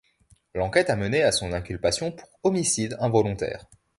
[0.55, 3.67] L’enquête a mené à son inculpation pour homicide involontaire.